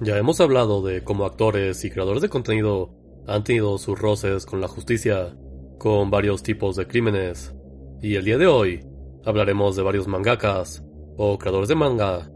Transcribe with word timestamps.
Ya 0.00 0.18
hemos 0.18 0.42
hablado 0.42 0.82
de 0.82 1.02
cómo 1.02 1.24
actores 1.24 1.82
y 1.86 1.90
creadores 1.90 2.20
de 2.20 2.28
contenido 2.28 2.90
han 3.26 3.44
tenido 3.44 3.78
sus 3.78 3.98
roces 3.98 4.44
con 4.44 4.60
la 4.60 4.68
justicia, 4.68 5.34
con 5.78 6.10
varios 6.10 6.42
tipos 6.42 6.76
de 6.76 6.86
crímenes, 6.86 7.54
y 8.02 8.16
el 8.16 8.24
día 8.26 8.36
de 8.36 8.46
hoy 8.46 8.84
hablaremos 9.24 9.74
de 9.74 9.82
varios 9.82 10.06
mangakas 10.06 10.84
o 11.16 11.38
creadores 11.38 11.70
de 11.70 11.76
manga 11.76 12.30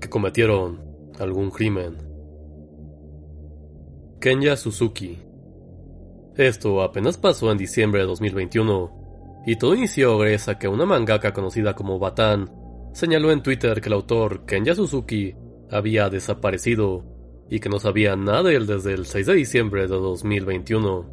que 0.00 0.08
cometieron 0.08 0.84
algún 1.18 1.50
crimen. 1.50 1.96
Kenya 4.20 4.56
Suzuki. 4.56 5.18
Esto 6.36 6.80
apenas 6.80 7.18
pasó 7.18 7.50
en 7.50 7.58
diciembre 7.58 8.02
de 8.02 8.06
2021 8.06 9.42
y 9.46 9.56
todo 9.56 9.74
inició 9.74 10.16
gracias 10.16 10.48
a 10.48 10.58
que 10.60 10.68
una 10.68 10.86
mangaka 10.86 11.32
conocida 11.32 11.74
como 11.74 11.98
Batan 11.98 12.50
señaló 12.92 13.32
en 13.32 13.42
Twitter 13.42 13.80
que 13.80 13.88
el 13.88 13.94
autor 13.94 14.46
Kenya 14.46 14.76
Suzuki 14.76 15.34
había 15.70 16.08
desaparecido 16.10 17.04
y 17.50 17.60
que 17.60 17.68
no 17.68 17.78
sabía 17.78 18.16
nada 18.16 18.44
de 18.44 18.56
él 18.56 18.66
desde 18.66 18.94
el 18.94 19.06
6 19.06 19.26
de 19.26 19.34
diciembre 19.34 19.82
de 19.82 19.88
2021. 19.88 21.10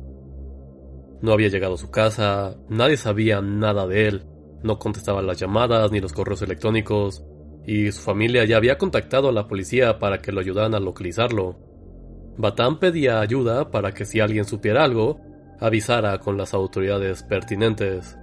No 1.22 1.34
había 1.34 1.50
llegado 1.50 1.76
a 1.76 1.78
su 1.78 1.92
casa, 1.92 2.58
nadie 2.70 2.98
sabía 2.98 3.42
nada 3.42 3.86
de 3.86 4.08
él, 4.08 4.26
no 4.64 4.80
contestaba 4.80 5.22
las 5.22 5.40
llamadas 5.40 5.92
ni 5.92 6.00
los 6.00 6.14
correos 6.14 6.42
electrónicos, 6.42 7.24
y 7.66 7.92
su 7.92 8.02
familia 8.02 8.46
ya 8.46 8.58
había 8.58 8.78
contactado 8.78 9.30
a 9.30 9.32
la 9.32 9.48
policía 9.48 10.00
para 10.00 10.20
que 10.20 10.32
lo 10.32 10.40
ayudaran 10.40 10.74
a 10.74 10.80
localizarlo. 10.80 11.58
Batán 12.38 12.80
pedía 12.80 13.20
ayuda 13.20 13.70
para 13.70 13.92
que 13.92 14.06
si 14.06 14.20
alguien 14.20 14.46
supiera 14.46 14.84
algo, 14.84 15.20
avisara 15.60 16.18
con 16.20 16.38
las 16.38 16.54
autoridades 16.54 17.24
pertinentes. 17.24 18.18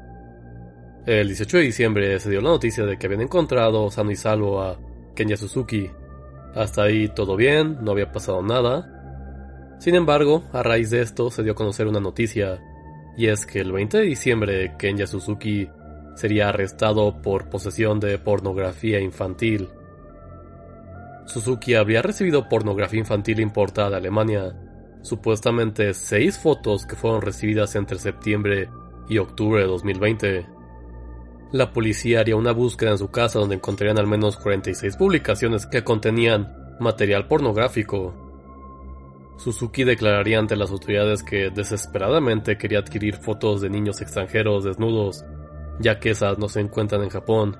El 1.07 1.29
18 1.29 1.59
de 1.59 1.63
diciembre 1.63 2.19
se 2.19 2.31
dio 2.31 2.41
la 2.41 2.51
noticia 2.51 2.85
de 2.85 2.99
que 2.99 3.07
habían 3.07 3.23
encontrado 3.23 3.91
sano 3.91 4.11
y 4.11 4.17
salvo 4.17 4.61
a 4.61 4.79
Kenya 5.15 5.37
Suzuki. 5.37 5.89
Hasta 6.59 6.83
ahí 6.83 7.07
todo 7.07 7.37
bien, 7.37 7.79
no 7.83 7.93
había 7.93 8.11
pasado 8.11 8.43
nada. 8.43 9.77
Sin 9.79 9.95
embargo, 9.95 10.43
a 10.53 10.65
raíz 10.65 10.91
de 10.91 11.03
esto 11.03 11.31
se 11.31 11.45
dio 11.45 11.53
a 11.53 11.55
conocer 11.55 11.87
una 11.87 12.01
noticia 12.01 12.61
y 13.17 13.29
es 13.29 13.47
que 13.47 13.61
el 13.61 13.71
20 13.71 13.99
de 13.99 14.03
diciembre 14.03 14.75
Kenya 14.77 15.07
Suzuki 15.07 15.71
sería 16.17 16.49
arrestado 16.49 17.23
por 17.23 17.49
posesión 17.49 18.01
de 18.01 18.19
pornografía 18.19 18.99
infantil. 18.99 19.69
Suzuki 21.27 21.75
habría 21.75 22.03
recibido 22.03 22.49
pornografía 22.49 22.99
infantil 22.99 23.39
importada 23.39 23.91
de 23.91 23.97
Alemania, 23.99 24.57
supuestamente 25.03 25.95
seis 25.95 26.41
fotos 26.41 26.87
que 26.87 26.97
fueron 26.97 27.23
recibidas 27.23 27.77
entre 27.77 28.01
septiembre 28.01 28.69
y 29.09 29.19
octubre 29.19 29.61
de 29.61 29.69
2020. 29.69 30.58
La 31.53 31.73
policía 31.73 32.21
haría 32.21 32.37
una 32.37 32.53
búsqueda 32.53 32.91
en 32.91 32.99
su 32.99 33.11
casa 33.11 33.39
donde 33.39 33.55
encontrarían 33.55 33.99
al 33.99 34.07
menos 34.07 34.37
46 34.37 34.97
publicaciones 34.97 35.67
que 35.67 35.85
contenían 35.85 36.77
material 36.79 37.27
pornográfico, 37.27 38.29
Suzuki 39.39 39.85
declararía 39.85 40.41
ante 40.41 40.57
las 40.57 40.71
autoridades 40.71 41.23
que 41.23 41.51
desesperadamente 41.51 42.59
quería 42.59 42.81
adquirir 42.81 43.17
fotos 43.17 43.61
de 43.61 43.71
niños 43.71 44.01
extranjeros 44.01 44.65
desnudos, 44.65 45.25
ya 45.79 46.01
que 46.01 46.11
esas 46.11 46.39
no 46.39 46.49
se 46.49 46.61
encuentran 46.61 47.05
en 47.05 47.11
Japón. 47.11 47.57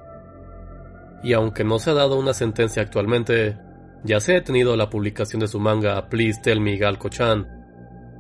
Y 1.23 1.35
aunque 1.35 1.63
no 1.63 1.79
se 1.79 1.91
ha 1.91 1.95
dado 1.95 2.19
una 2.19 2.35
sentencia 2.35 2.83
actualmente, 2.83 3.57
ya 4.03 4.19
se 4.19 4.33
ha 4.33 4.35
detenido 4.37 4.77
la 4.77 4.91
publicación 4.91 5.39
de 5.41 5.49
su 5.49 5.61
manga 5.61 6.09
Please 6.09 6.41
Tell 6.43 6.61
Me 6.61 6.77
Galko-chan, 6.77 7.47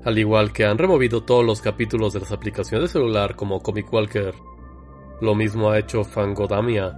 al 0.04 0.18
igual 0.18 0.52
que 0.52 0.64
han 0.64 0.78
removido 0.78 1.24
todos 1.24 1.44
los 1.44 1.60
capítulos 1.60 2.12
de 2.12 2.20
las 2.20 2.30
aplicaciones 2.30 2.88
de 2.88 2.92
celular 2.92 3.34
como 3.34 3.60
Comic 3.60 3.92
Walker. 3.92 4.34
Lo 5.20 5.34
mismo 5.34 5.70
ha 5.70 5.78
hecho 5.78 6.04
Fangodamia, 6.04 6.96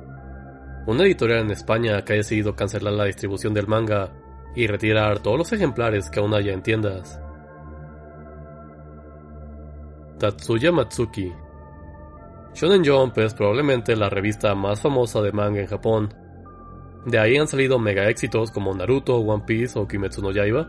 una 0.87 1.05
editorial 1.05 1.41
en 1.41 1.51
España 1.53 2.05
que 2.05 2.15
ha 2.15 2.17
decidido 2.17 2.55
cancelar 2.55 2.93
la 2.93 3.05
distribución 3.05 3.55
del 3.55 3.67
manga 3.67 4.13
y 4.55 4.67
retirar 4.67 5.21
todos 5.21 5.39
los 5.39 5.53
ejemplares 5.53 6.11
que 6.11 6.21
aún 6.21 6.35
haya 6.35 6.53
en 6.53 6.63
tiendas. 6.63 7.21
Tatsuya 10.19 10.71
Matsuki 10.71 11.33
Shonen 12.53 12.85
Jump 12.85 13.17
es 13.19 13.33
probablemente 13.33 13.97
la 13.97 14.11
revista 14.11 14.55
más 14.55 14.81
famosa 14.81 15.23
de 15.23 15.33
manga 15.33 15.61
en 15.61 15.67
Japón. 15.67 16.13
De 17.07 17.19
ahí 17.19 17.37
han 17.37 17.47
salido 17.47 17.79
mega 17.79 18.09
éxitos 18.09 18.51
como 18.51 18.75
Naruto, 18.75 19.17
One 19.17 19.45
Piece 19.47 19.79
o 19.79 19.87
Kimetsu 19.87 20.21
no 20.21 20.33
Yaiba. 20.33 20.69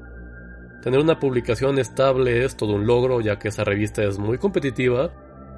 Tener 0.84 1.00
una 1.00 1.20
publicación 1.20 1.80
estable 1.80 2.46
es 2.46 2.56
todo 2.56 2.74
un 2.74 2.88
logro 2.88 3.20
ya 3.20 3.38
que 3.38 3.50
esa 3.50 3.64
revista 3.64 4.04
es 4.04 4.20
muy 4.20 4.38
competitiva 4.38 5.12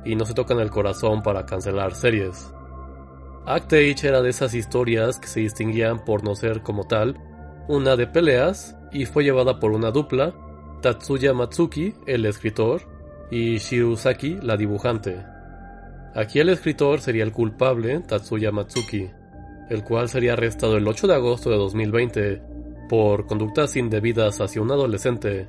y 0.05 0.15
no 0.15 0.25
se 0.25 0.33
toca 0.33 0.53
en 0.53 0.59
el 0.59 0.69
corazón 0.69 1.21
para 1.21 1.45
cancelar 1.45 1.95
series. 1.95 2.53
Act 3.45 3.73
Age 3.73 4.07
era 4.07 4.21
de 4.21 4.29
esas 4.29 4.53
historias 4.53 5.19
que 5.19 5.27
se 5.27 5.41
distinguían 5.41 6.05
por 6.05 6.23
no 6.23 6.35
ser 6.35 6.61
como 6.61 6.85
tal 6.85 7.17
una 7.67 7.95
de 7.95 8.07
peleas, 8.07 8.75
y 8.91 9.05
fue 9.05 9.23
llevada 9.23 9.59
por 9.59 9.71
una 9.71 9.91
dupla, 9.91 10.33
Tatsuya 10.81 11.33
Matsuki, 11.33 11.95
el 12.05 12.25
escritor, 12.25 12.81
y 13.31 13.57
Shirusaki, 13.57 14.39
la 14.41 14.57
dibujante. 14.57 15.23
Aquí 16.13 16.39
el 16.39 16.49
escritor 16.49 16.99
sería 16.99 17.23
el 17.23 17.31
culpable, 17.31 17.99
Tatsuya 18.01 18.51
Matsuki, 18.51 19.09
el 19.69 19.83
cual 19.83 20.09
sería 20.09 20.33
arrestado 20.33 20.77
el 20.77 20.87
8 20.87 21.07
de 21.07 21.15
agosto 21.15 21.49
de 21.49 21.55
2020 21.55 22.41
por 22.89 23.25
conductas 23.25 23.75
indebidas 23.77 24.41
hacia 24.41 24.61
un 24.61 24.71
adolescente. 24.71 25.47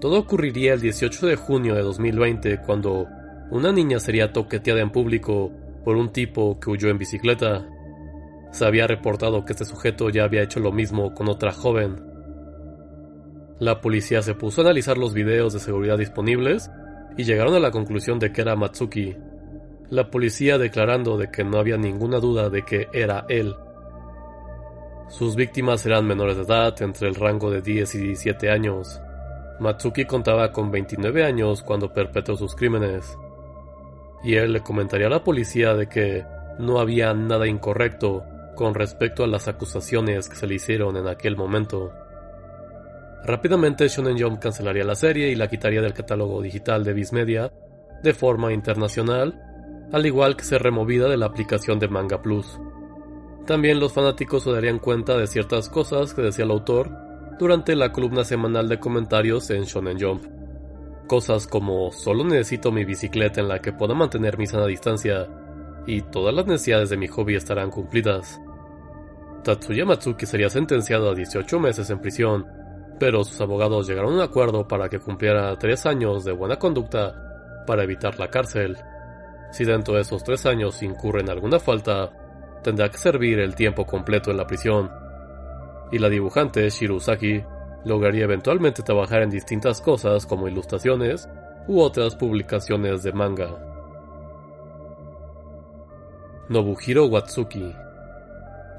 Todo 0.00 0.20
ocurriría 0.20 0.74
el 0.74 0.80
18 0.80 1.26
de 1.26 1.36
junio 1.36 1.74
de 1.74 1.82
2020 1.82 2.60
cuando 2.62 3.06
una 3.50 3.72
niña 3.72 4.00
sería 4.00 4.32
toqueteada 4.32 4.80
en 4.80 4.90
público 4.90 5.52
por 5.84 5.96
un 5.96 6.10
tipo 6.10 6.58
que 6.58 6.70
huyó 6.70 6.88
en 6.88 6.98
bicicleta. 6.98 7.66
Se 8.52 8.64
había 8.64 8.86
reportado 8.86 9.44
que 9.44 9.52
este 9.52 9.64
sujeto 9.64 10.08
ya 10.10 10.24
había 10.24 10.42
hecho 10.42 10.60
lo 10.60 10.72
mismo 10.72 11.14
con 11.14 11.28
otra 11.28 11.52
joven. 11.52 11.96
La 13.58 13.80
policía 13.80 14.22
se 14.22 14.34
puso 14.34 14.60
a 14.60 14.64
analizar 14.64 14.98
los 14.98 15.14
videos 15.14 15.52
de 15.52 15.60
seguridad 15.60 15.98
disponibles 15.98 16.70
y 17.16 17.24
llegaron 17.24 17.54
a 17.54 17.60
la 17.60 17.70
conclusión 17.70 18.18
de 18.18 18.32
que 18.32 18.40
era 18.40 18.56
Matsuki. 18.56 19.16
La 19.90 20.10
policía 20.10 20.58
declarando 20.58 21.16
de 21.18 21.30
que 21.30 21.44
no 21.44 21.58
había 21.58 21.76
ninguna 21.76 22.18
duda 22.18 22.50
de 22.50 22.64
que 22.64 22.88
era 22.92 23.26
él. 23.28 23.54
Sus 25.08 25.36
víctimas 25.36 25.84
eran 25.86 26.06
menores 26.06 26.36
de 26.36 26.42
edad, 26.42 26.80
entre 26.82 27.08
el 27.08 27.14
rango 27.14 27.50
de 27.50 27.60
10 27.60 27.94
y 27.94 27.98
17 27.98 28.50
años. 28.50 29.00
Matsuki 29.60 30.06
contaba 30.06 30.50
con 30.50 30.70
29 30.70 31.24
años 31.24 31.62
cuando 31.62 31.92
perpetró 31.92 32.36
sus 32.36 32.56
crímenes. 32.56 33.16
Y 34.24 34.36
él 34.36 34.52
le 34.52 34.60
comentaría 34.60 35.06
a 35.06 35.10
la 35.10 35.22
policía 35.22 35.74
de 35.74 35.86
que 35.88 36.24
no 36.58 36.80
había 36.80 37.12
nada 37.14 37.46
incorrecto 37.46 38.24
con 38.54 38.74
respecto 38.74 39.24
a 39.24 39.26
las 39.26 39.48
acusaciones 39.48 40.28
que 40.28 40.36
se 40.36 40.46
le 40.46 40.54
hicieron 40.54 40.96
en 40.96 41.08
aquel 41.08 41.36
momento. 41.36 41.92
Rápidamente 43.24 43.88
Shonen 43.88 44.18
Jump 44.18 44.38
cancelaría 44.38 44.84
la 44.84 44.94
serie 44.94 45.30
y 45.30 45.34
la 45.34 45.48
quitaría 45.48 45.80
del 45.80 45.94
catálogo 45.94 46.42
digital 46.42 46.84
de 46.84 46.92
Viz 46.92 47.12
Media 47.12 47.52
de 48.02 48.12
forma 48.12 48.52
internacional, 48.52 49.40
al 49.92 50.06
igual 50.06 50.36
que 50.36 50.44
ser 50.44 50.62
removida 50.62 51.08
de 51.08 51.16
la 51.16 51.26
aplicación 51.26 51.78
de 51.78 51.88
Manga 51.88 52.20
Plus. 52.20 52.58
También 53.46 53.80
los 53.80 53.92
fanáticos 53.92 54.44
se 54.44 54.52
darían 54.52 54.78
cuenta 54.78 55.16
de 55.16 55.26
ciertas 55.26 55.68
cosas 55.68 56.14
que 56.14 56.22
decía 56.22 56.44
el 56.44 56.50
autor 56.50 56.90
durante 57.38 57.74
la 57.76 57.92
columna 57.92 58.24
semanal 58.24 58.68
de 58.68 58.78
comentarios 58.78 59.50
en 59.50 59.64
Shonen 59.64 59.98
Jump. 60.00 60.24
Cosas 61.06 61.46
como 61.46 61.92
solo 61.92 62.24
necesito 62.24 62.72
mi 62.72 62.84
bicicleta 62.84 63.40
en 63.40 63.48
la 63.48 63.60
que 63.60 63.72
pueda 63.72 63.94
mantener 63.94 64.38
mi 64.38 64.46
sana 64.46 64.66
distancia 64.66 65.28
y 65.86 66.00
todas 66.00 66.34
las 66.34 66.46
necesidades 66.46 66.88
de 66.90 66.96
mi 66.96 67.08
hobby 67.08 67.36
estarán 67.36 67.70
cumplidas. 67.70 68.40
Tatsuya 69.42 69.84
Matsuki 69.84 70.24
sería 70.24 70.48
sentenciado 70.48 71.10
a 71.10 71.14
18 71.14 71.60
meses 71.60 71.90
en 71.90 72.00
prisión, 72.00 72.46
pero 72.98 73.22
sus 73.22 73.38
abogados 73.42 73.86
llegaron 73.86 74.12
a 74.12 74.16
un 74.16 74.22
acuerdo 74.22 74.66
para 74.66 74.88
que 74.88 74.98
cumpliera 74.98 75.54
3 75.58 75.86
años 75.86 76.24
de 76.24 76.32
buena 76.32 76.56
conducta 76.56 77.14
para 77.66 77.84
evitar 77.84 78.18
la 78.18 78.28
cárcel. 78.28 78.78
Si 79.52 79.64
dentro 79.64 79.94
de 79.94 80.00
esos 80.00 80.24
3 80.24 80.46
años 80.46 80.82
incurre 80.82 81.20
en 81.20 81.28
alguna 81.28 81.60
falta, 81.60 82.10
tendrá 82.62 82.88
que 82.88 82.96
servir 82.96 83.40
el 83.40 83.54
tiempo 83.54 83.84
completo 83.84 84.30
en 84.30 84.38
la 84.38 84.46
prisión. 84.46 84.90
Y 85.92 85.98
la 85.98 86.08
dibujante 86.08 86.70
Shirusaki 86.70 87.44
lograría 87.84 88.24
eventualmente 88.24 88.82
trabajar 88.82 89.22
en 89.22 89.30
distintas 89.30 89.80
cosas 89.80 90.26
como 90.26 90.48
ilustraciones 90.48 91.28
u 91.66 91.80
otras 91.80 92.16
publicaciones 92.16 93.02
de 93.02 93.12
manga. 93.12 93.74
Nobuhiro 96.48 97.06
Watsuki 97.06 97.74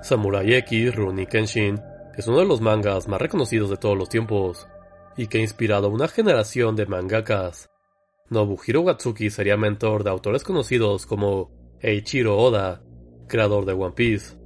Samurai 0.01 0.53
X 0.53 0.95
Rurouni 0.95 1.25
Kenshin 1.25 1.81
es 2.15 2.27
uno 2.27 2.39
de 2.39 2.45
los 2.45 2.61
mangas 2.61 3.07
más 3.07 3.19
reconocidos 3.19 3.69
de 3.69 3.77
todos 3.77 3.97
los 3.97 4.07
tiempos 4.07 4.67
y 5.17 5.27
que 5.27 5.39
ha 5.39 5.41
inspirado 5.41 5.87
a 5.87 5.89
una 5.89 6.07
generación 6.07 6.75
de 6.75 6.85
mangakas. 6.85 7.69
Nobuhiro 8.29 8.81
Watsuki 8.81 9.29
sería 9.29 9.57
mentor 9.57 10.03
de 10.03 10.11
autores 10.11 10.43
conocidos 10.43 11.05
como 11.05 11.51
Eiichiro 11.79 12.37
Oda, 12.37 12.81
creador 13.27 13.65
de 13.65 13.73
One 13.73 13.93
Piece. 13.95 14.37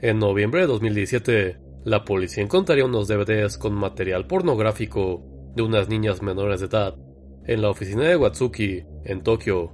En 0.00 0.18
noviembre 0.18 0.62
de 0.62 0.66
2017, 0.66 1.65
la 1.86 2.04
policía 2.04 2.42
encontraría 2.42 2.84
unos 2.84 3.06
DVDs 3.06 3.58
con 3.58 3.72
material 3.72 4.26
pornográfico 4.26 5.22
de 5.54 5.62
unas 5.62 5.88
niñas 5.88 6.20
menores 6.20 6.58
de 6.58 6.66
edad 6.66 6.96
en 7.44 7.62
la 7.62 7.70
oficina 7.70 8.02
de 8.02 8.16
Watsuki, 8.16 8.82
en 9.04 9.22
Tokio, 9.22 9.72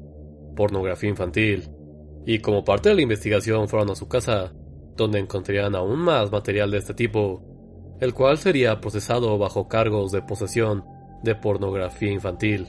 pornografía 0.55 1.09
infantil, 1.09 1.71
y 2.27 2.41
como 2.41 2.67
parte 2.67 2.91
de 2.91 2.97
la 2.97 3.01
investigación 3.01 3.67
fueron 3.67 3.93
a 3.93 3.95
su 3.95 4.09
casa, 4.09 4.53
donde 4.95 5.21
encontrarían 5.21 5.75
aún 5.75 6.01
más 6.01 6.31
material 6.31 6.71
de 6.71 6.79
este 6.79 6.93
tipo, 6.93 7.97
el 7.99 8.13
cual 8.13 8.37
sería 8.37 8.79
procesado 8.79 9.39
bajo 9.39 9.67
cargos 9.67 10.13
de 10.13 10.21
posesión 10.21 10.85
de 11.23 11.35
pornografía 11.35 12.13
infantil. 12.13 12.69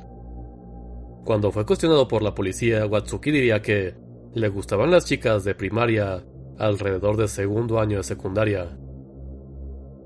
Cuando 1.25 1.51
fue 1.51 1.65
cuestionado 1.65 2.07
por 2.07 2.21
la 2.21 2.33
policía, 2.33 2.85
Watsuki 2.85 3.29
diría 3.29 3.61
que 3.61 3.93
le 4.35 4.47
gustaban 4.47 4.89
las 4.89 5.03
chicas 5.03 5.43
de 5.43 5.53
primaria 5.53 6.23
alrededor 6.57 7.17
del 7.17 7.27
segundo 7.27 7.81
año 7.81 7.97
de 7.97 8.03
secundaria. 8.03 8.77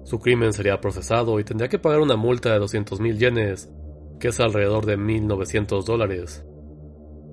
Su 0.07 0.19
crimen 0.19 0.53
sería 0.53 0.79
procesado 0.79 1.37
y 1.37 1.43
tendría 1.43 1.67
que 1.67 1.79
pagar 1.79 1.99
una 1.99 2.15
multa 2.15 2.53
de 2.53 2.61
200.000 2.61 3.17
yenes, 3.17 3.69
que 4.21 4.29
es 4.29 4.39
alrededor 4.39 4.85
de 4.85 4.97
1.900 4.97 5.83
dólares. 5.83 6.45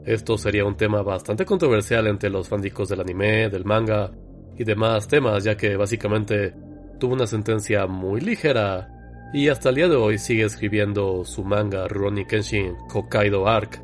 Esto 0.04 0.36
sería 0.36 0.64
un 0.64 0.76
tema 0.76 1.00
bastante 1.02 1.44
controversial 1.44 2.08
entre 2.08 2.30
los 2.30 2.48
fanáticos 2.48 2.88
del 2.88 3.02
anime, 3.02 3.48
del 3.48 3.64
manga 3.64 4.10
y 4.58 4.64
demás 4.64 5.06
temas, 5.06 5.44
ya 5.44 5.56
que 5.56 5.76
básicamente 5.76 6.52
tuvo 6.98 7.14
una 7.14 7.28
sentencia 7.28 7.86
muy 7.86 8.20
ligera 8.20 8.90
y 9.32 9.50
hasta 9.50 9.68
el 9.68 9.76
día 9.76 9.88
de 9.88 9.94
hoy 9.94 10.18
sigue 10.18 10.42
escribiendo 10.42 11.24
su 11.24 11.44
manga 11.44 11.86
Rurouni 11.86 12.26
Kenshin 12.26 12.74
Hokkaido 12.92 13.46
Arc, 13.46 13.80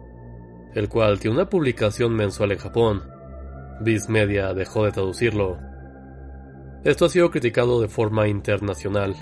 el 0.74 0.88
cual 0.88 1.20
tiene 1.20 1.36
una 1.36 1.48
publicación 1.48 2.12
mensual 2.12 2.50
en 2.50 2.58
Japón. 2.58 3.02
Viz 3.82 4.08
Media 4.08 4.52
dejó 4.52 4.84
de 4.84 4.90
traducirlo. 4.90 5.69
Esto 6.84 7.04
ha 7.04 7.08
sido 7.10 7.30
criticado 7.30 7.80
de 7.80 7.88
forma 7.88 8.26
internacional, 8.28 9.14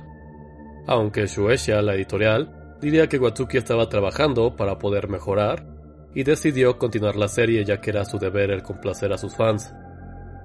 aunque 0.86 1.26
Shueisha, 1.26 1.82
la 1.82 1.94
editorial, 1.94 2.76
diría 2.80 3.08
que 3.08 3.18
Watsuki 3.18 3.58
estaba 3.58 3.88
trabajando 3.88 4.54
para 4.56 4.78
poder 4.78 5.08
mejorar 5.08 5.66
y 6.14 6.22
decidió 6.22 6.78
continuar 6.78 7.16
la 7.16 7.28
serie 7.28 7.64
ya 7.64 7.80
que 7.80 7.90
era 7.90 8.04
su 8.04 8.18
deber 8.18 8.50
el 8.50 8.62
complacer 8.62 9.12
a 9.12 9.18
sus 9.18 9.34
fans. 9.34 9.74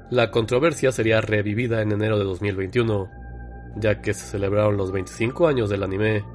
La 0.10 0.32
controversia 0.32 0.92
sería 0.92 1.22
revivida 1.22 1.82
en 1.82 1.92
enero 1.92 2.18
de 2.18 2.26
2021, 2.26 3.10
ya 3.78 4.02
que 4.02 4.14
se 4.14 4.26
celebraron 4.26 4.76
los 4.76 4.92
25 4.92 5.48
años 5.48 5.70
del 5.70 5.84
anime 5.84 6.26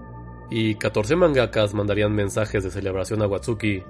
y 0.51 0.77
14 0.77 1.17
mangakas 1.17 1.75
mandarían 1.75 2.13
mensajes 2.13 2.65
de 2.65 2.71
celebración 2.71 3.21
a 3.23 3.27
Watsuki. 3.27 3.83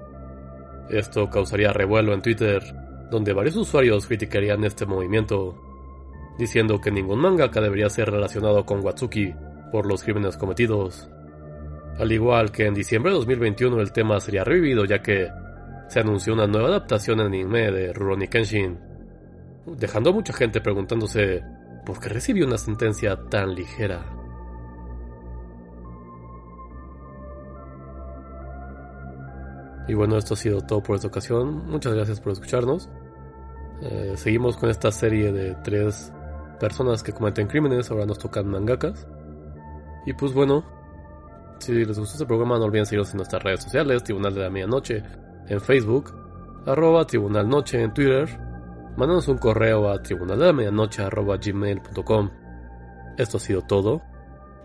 Esto 0.89 1.29
causaría 1.29 1.71
revuelo 1.71 2.13
en 2.13 2.21
Twitter, 2.21 2.63
donde 3.09 3.31
varios 3.31 3.55
usuarios 3.55 4.07
criticarían 4.07 4.63
este 4.63 4.85
movimiento, 4.85 5.68
diciendo 6.39 6.79
que 6.79 6.89
ningún 6.89 7.19
mangaka 7.19 7.59
debería 7.59 7.89
ser 7.89 8.09
relacionado 8.09 8.65
con 8.65 8.83
Watsuki 8.83 9.35
por 9.73 9.85
los 9.85 10.01
crímenes 10.03 10.37
cometidos. 10.37 11.09
Al 11.99 12.11
igual 12.13 12.49
que 12.49 12.65
en 12.65 12.73
diciembre 12.73 13.11
de 13.11 13.17
2021 13.17 13.81
el 13.81 13.91
tema 13.91 14.21
sería 14.21 14.45
revivido 14.45 14.85
ya 14.85 15.01
que 15.01 15.29
se 15.89 15.99
anunció 15.99 16.33
una 16.33 16.47
nueva 16.47 16.69
adaptación 16.69 17.19
en 17.19 17.27
anime 17.27 17.71
de 17.71 17.91
Rurouni 17.91 18.29
Kenshin, 18.29 18.79
dejando 19.65 20.11
a 20.11 20.13
mucha 20.13 20.31
gente 20.31 20.61
preguntándose 20.61 21.43
por 21.85 21.99
qué 21.99 22.07
recibió 22.07 22.47
una 22.47 22.57
sentencia 22.57 23.19
tan 23.29 23.53
ligera. 23.53 24.05
Y 29.89 29.93
bueno, 29.93 30.17
esto 30.17 30.35
ha 30.35 30.37
sido 30.37 30.61
todo 30.61 30.81
por 30.81 30.95
esta 30.95 31.07
ocasión. 31.09 31.65
Muchas 31.67 31.93
gracias 31.93 32.21
por 32.21 32.31
escucharnos. 32.31 32.89
Eh, 33.81 34.13
seguimos 34.15 34.55
con 34.55 34.69
esta 34.69 34.91
serie 34.91 35.33
de 35.33 35.55
tres 35.63 36.13
personas 36.59 37.03
que 37.03 37.13
cometen 37.13 37.47
crímenes. 37.47 37.91
Ahora 37.91 38.05
nos 38.05 38.19
tocan 38.19 38.47
mangakas. 38.47 39.07
Y 40.05 40.13
pues 40.13 40.33
bueno, 40.33 40.65
si 41.59 41.73
les 41.73 41.99
gustó 41.99 42.13
este 42.13 42.25
programa, 42.25 42.57
no 42.57 42.65
olviden 42.65 42.85
seguirnos 42.85 43.11
en 43.11 43.17
nuestras 43.17 43.43
redes 43.43 43.63
sociales: 43.63 44.03
Tribunal 44.03 44.33
de 44.33 44.41
la 44.41 44.49
Medianoche 44.49 45.03
en 45.47 45.61
Facebook, 45.61 46.13
arroba 46.65 47.05
Tribunal 47.05 47.47
Noche 47.47 47.81
en 47.81 47.93
Twitter 47.93 48.49
mándanos 48.99 49.27
un 49.29 49.37
correo 49.37 49.89
a 49.89 50.03
tribunaldelamedianoche.gmail.com 50.03 52.29
Esto 53.17 53.37
ha 53.37 53.39
sido 53.39 53.61
todo. 53.61 54.01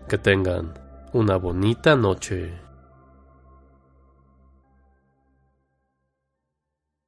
Que 0.09 0.17
tengan 0.17 0.73
una 1.13 1.37
bonita 1.37 1.95
noche. 1.95 2.64